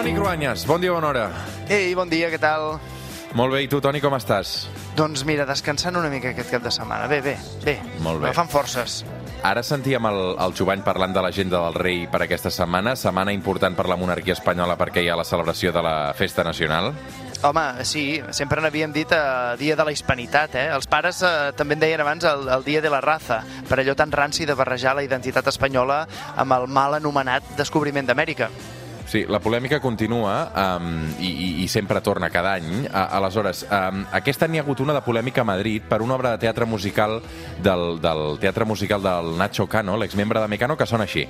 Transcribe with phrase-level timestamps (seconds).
[0.00, 1.26] Toni Cruanyes, bon dia, bona hora.
[1.68, 2.78] Ei, bon dia, què tal?
[3.36, 4.62] Molt bé, i tu, Toni, com estàs?
[4.96, 7.04] Doncs mira, descansant una mica aquest cap de setmana.
[7.04, 7.34] Bé, bé,
[7.66, 7.74] bé.
[8.00, 8.30] Molt bé.
[8.30, 9.02] Agafant forces.
[9.44, 13.76] Ara sentíem el, el Jovany parlant de l'agenda del rei per aquesta setmana, setmana important
[13.76, 16.94] per la monarquia espanyola perquè hi ha la celebració de la festa nacional.
[17.44, 19.22] Home, sí, sempre n'havíem dit eh,
[19.60, 20.66] dia de la hispanitat, eh?
[20.72, 23.92] Els pares eh, també en deien abans el, el dia de la raza, per allò
[24.00, 26.06] tan ranci de barrejar la identitat espanyola
[26.40, 28.48] amb el mal anomenat descobriment d'Amèrica.
[29.10, 30.34] Sí, la polèmica continua
[30.78, 32.84] um, i, i, sempre torna cada any.
[32.86, 36.14] A, aleshores, um, aquest any hi ha hagut una de polèmica a Madrid per una
[36.14, 37.16] obra de teatre musical
[37.58, 41.24] del, del teatre musical del Nacho Cano, l'exmembre de Mecano, que sona així.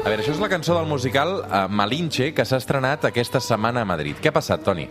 [0.00, 3.86] A veure, això és la cançó del musical uh, Malinche, que s'ha estrenat aquesta setmana
[3.86, 4.18] a Madrid.
[4.18, 4.88] Què ha passat, Toni?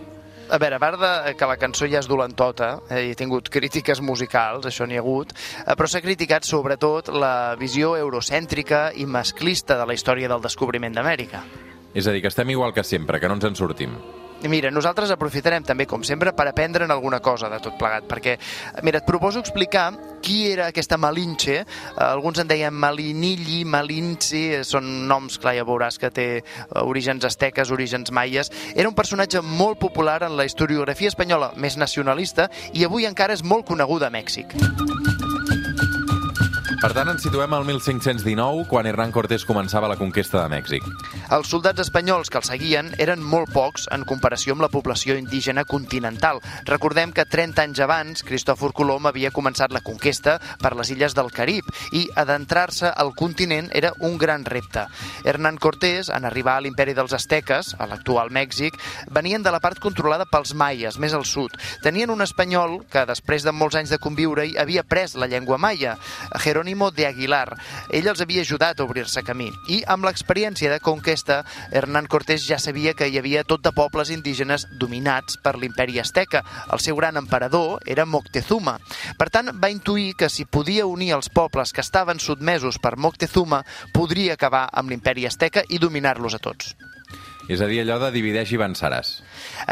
[0.49, 3.51] A veure, a part de que la cançó ja és dolentota, eh, i ha tingut
[3.53, 9.05] crítiques musicals, això n'hi ha hagut, eh, però s'ha criticat sobretot la visió eurocèntrica i
[9.05, 11.43] masclista de la història del descobriment d'Amèrica.
[11.93, 13.93] És a dir, que estem igual que sempre, que no ens en sortim.
[14.47, 18.37] Mira, nosaltres aprofitarem també, com sempre, per aprendre'n alguna cosa de tot plegat, perquè,
[18.87, 19.89] mira, et proposo explicar
[20.23, 21.59] qui era aquesta Malinche.
[21.59, 21.65] Eh,
[21.99, 26.43] alguns en deien Malinilli, Malinci, són noms, clar, ja veuràs que té eh,
[26.79, 28.51] orígens asteques, orígens maies.
[28.75, 33.43] Era un personatge molt popular en la historiografia espanyola més nacionalista i avui encara és
[33.43, 34.55] molt coneguda a Mèxic.
[36.79, 40.85] Per tant, ens situem al 1519, quan Hernán Cortés començava la conquesta de Mèxic.
[41.35, 45.65] Els soldats espanyols que el seguien eren molt pocs en comparació amb la població indígena
[45.67, 46.39] continental.
[46.69, 51.33] Recordem que 30 anys abans, Cristòfor Colom havia començat la conquesta per les illes del
[51.35, 54.85] Carib i adentrar-se al continent era un gran repte.
[55.27, 58.79] Hernán Cortés, en arribar a l'imperi dels asteques, a l'actual Mèxic,
[59.11, 61.59] venien de la part controlada pels maies, més al sud.
[61.83, 65.99] Tenien un espanyol que, després de molts anys de conviure-hi, havia pres la llengua maia,
[66.39, 67.55] Jerónimo de Aguilar.
[67.89, 69.49] Ell els havia ajudat a obrir-se camí.
[69.67, 74.11] I amb l'experiència de conquesta, Hernán Cortés ja sabia que hi havia tot de pobles
[74.13, 76.43] indígenes dominats per l'imperi asteca.
[76.71, 78.77] El seu gran emperador era Moctezuma.
[79.17, 83.63] Per tant, va intuir que si podia unir els pobles que estaven sotmesos per Moctezuma,
[83.93, 86.75] podria acabar amb l'imperi asteca i dominar-los a tots.
[87.49, 89.07] És a dir, allò de divideix i venceràs.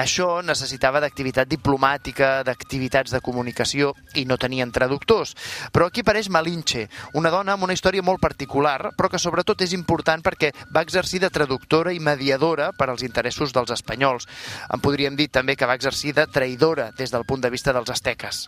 [0.02, 5.36] Això necessitava d'activitat diplomàtica, d'activitats de comunicació, i no tenien traductors.
[5.72, 9.78] Però aquí apareix Malinche, una dona amb una història molt particular, però que sobretot és
[9.78, 14.26] important perquè va exercir de traductora i mediadora per als interessos dels espanyols.
[14.74, 17.94] En podríem dir també que va exercir de traïdora des del punt de vista dels
[17.94, 18.48] asteques.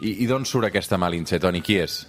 [0.00, 1.66] I, i d'on surt aquesta Malinche, Toni?
[1.66, 2.04] Qui és?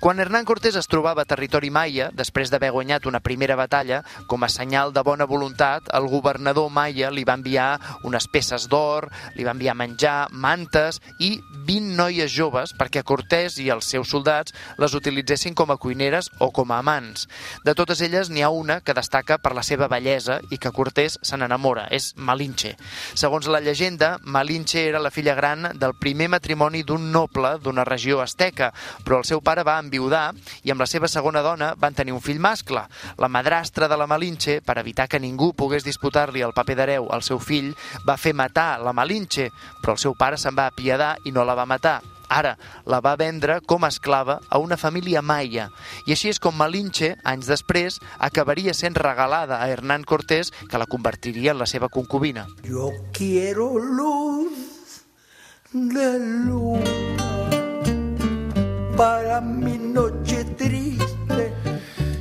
[0.00, 4.44] Quan Hernán Cortés es trobava a territori maia, després d'haver guanyat una primera batalla, com
[4.44, 7.68] a senyal de bona voluntat, el governador maia li va enviar
[8.04, 11.36] unes peces d'or, li va enviar menjar, mantes i
[11.68, 16.50] 20 noies joves perquè Cortés i els seus soldats les utilitzessin com a cuineres o
[16.54, 17.26] com a amants.
[17.64, 21.18] De totes elles n'hi ha una que destaca per la seva bellesa i que Cortés
[21.22, 22.74] se n'enamora, és Malinche.
[23.14, 28.22] Segons la llegenda, Malinche era la filla gran del primer matrimoni d'un noble d'una regió
[28.22, 28.72] asteca,
[29.04, 30.32] però el seu pare va enviudar
[30.64, 32.84] i amb la seva segona dona van tenir un fill mascle.
[33.18, 37.22] La madrastra de la Malinche, per evitar que ningú pogués disputar-li el paper d'hereu al
[37.22, 37.74] seu fill,
[38.06, 39.50] va fer matar la Malinche,
[39.82, 42.00] però el seu pare se'n va apiadar i no la va matar.
[42.28, 45.68] Ara, la va vendre com a esclava a una família maia.
[46.04, 50.86] I així és com Malinche, anys després, acabaria sent regalada a Hernán Cortés, que la
[50.86, 52.46] convertiria en la seva concubina.
[52.62, 55.04] Yo quiero luz
[55.72, 57.27] de luna
[58.98, 61.54] para mi noche triste.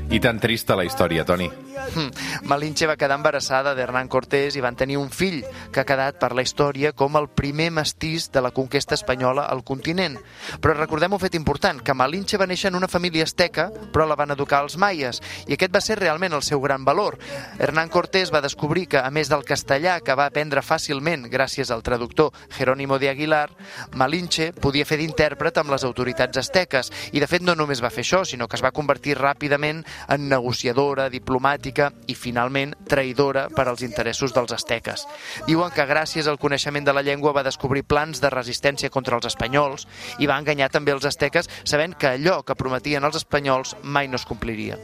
[0.10, 1.50] I tan trista la història, Toni.
[1.96, 2.10] Hmm.
[2.48, 6.34] Malinche va quedar embarassada d'Hernán Cortés i van tenir un fill que ha quedat per
[6.36, 10.18] la història com el primer mestís de la conquesta espanyola al continent.
[10.62, 14.18] Però recordem un fet important, que Malinche va néixer en una família asteca, però la
[14.20, 17.18] van educar els maies, i aquest va ser realment el seu gran valor.
[17.60, 21.84] Hernán Cortés va descobrir que, a més del castellà, que va aprendre fàcilment gràcies al
[21.84, 23.50] traductor Jerónimo de Aguilar,
[23.96, 28.04] Malinche podia fer d'intèrpret amb les autoritats asteques, i de fet no només va fer
[28.04, 31.77] això, sinó que es va convertir ràpidament en negociadora, diplomàtica
[32.08, 35.06] i finalment traïdora per als interessos dels asteques.
[35.48, 39.30] Diuen que gràcies al coneixement de la llengua va descobrir plans de resistència contra els
[39.30, 39.88] espanyols
[40.20, 44.18] i va enganyar també els asteques sabent que allò que prometien els espanyols mai no
[44.18, 44.80] es compliria.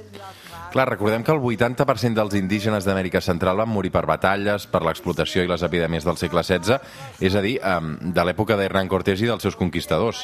[0.73, 5.43] Clar, recordem que el 80% dels indígenes d'Amèrica Central van morir per batalles, per l'explotació
[5.45, 6.79] i les epidèmies del segle XVI,
[7.21, 10.23] és a dir, de l'època d'Hernán Cortés i dels seus conquistadors.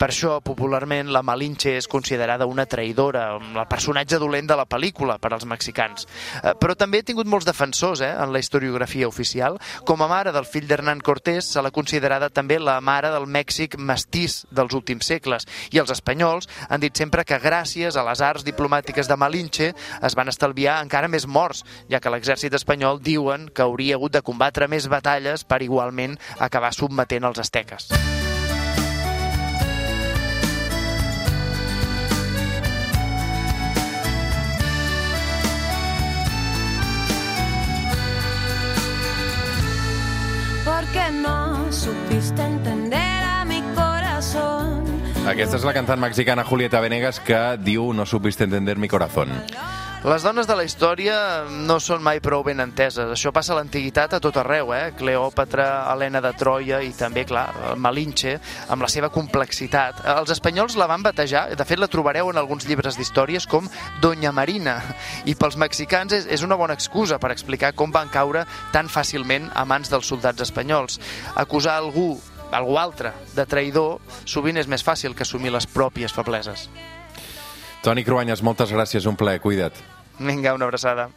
[0.00, 5.18] Per això, popularment, la Malinche és considerada una traïdora, el personatge dolent de la pel·lícula
[5.20, 5.85] per als mexicans.
[5.94, 9.58] Eh, Però també ha tingut molts defensors eh, en la historiografia oficial.
[9.86, 13.78] Com a mare del fill d'Hernán Cortés, se l'ha considerada també la mare del Mèxic
[13.78, 15.46] mestís dels últims segles.
[15.70, 19.72] I els espanyols han dit sempre que gràcies a les arts diplomàtiques de Malinche
[20.02, 24.24] es van estalviar encara més morts, ja que l'exèrcit espanyol diuen que hauria hagut de
[24.26, 27.90] combatre més batalles per igualment acabar submetent els asteques.
[45.26, 49.32] Aquesta és la cantant mexicana Julieta Venegas que diu No supiste entender mi corazón.
[50.06, 51.16] Les dones de la història
[51.66, 53.08] no són mai prou ben enteses.
[53.10, 54.92] Això passa a l'antiguitat a tot arreu, eh?
[54.94, 58.36] Cleòpatra, Helena de Troia i també, clar, Malinche,
[58.70, 60.04] amb la seva complexitat.
[60.14, 63.66] Els espanyols la van batejar, de fet la trobareu en alguns llibres d'històries com
[63.98, 64.78] Doña Marina.
[65.26, 69.50] I pels mexicans és, és una bona excusa per explicar com van caure tan fàcilment
[69.58, 71.00] a mans dels soldats espanyols.
[71.34, 72.12] Acusar algú
[72.52, 76.68] algú altre de traïdor sovint és més fàcil que assumir les pròpies febleses.
[77.82, 79.76] Toni Cruanyes, moltes gràcies, un plaer, cuida't.
[80.18, 81.10] Vinga, una abraçada.